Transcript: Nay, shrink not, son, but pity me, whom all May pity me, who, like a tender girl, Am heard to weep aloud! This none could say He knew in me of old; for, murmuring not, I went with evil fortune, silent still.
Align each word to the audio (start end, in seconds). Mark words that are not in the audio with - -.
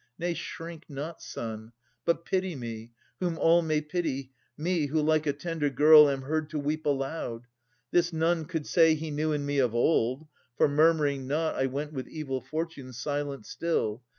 Nay, 0.17 0.33
shrink 0.33 0.85
not, 0.89 1.21
son, 1.21 1.73
but 2.05 2.25
pity 2.25 2.55
me, 2.55 2.91
whom 3.19 3.37
all 3.37 3.61
May 3.61 3.81
pity 3.81 4.31
me, 4.57 4.87
who, 4.87 4.99
like 4.99 5.27
a 5.27 5.31
tender 5.31 5.69
girl, 5.69 6.09
Am 6.09 6.23
heard 6.23 6.49
to 6.49 6.57
weep 6.57 6.87
aloud! 6.87 7.45
This 7.91 8.11
none 8.11 8.45
could 8.45 8.65
say 8.65 8.95
He 8.95 9.11
knew 9.11 9.31
in 9.31 9.45
me 9.45 9.59
of 9.59 9.75
old; 9.75 10.25
for, 10.57 10.67
murmuring 10.67 11.27
not, 11.27 11.53
I 11.53 11.67
went 11.67 11.93
with 11.93 12.07
evil 12.07 12.41
fortune, 12.41 12.93
silent 12.93 13.45
still. 13.45 14.01